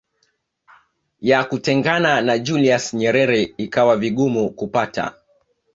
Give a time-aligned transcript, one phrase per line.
[1.21, 5.13] ya kutengana na Julius Nyerere ikawa vigumu kupata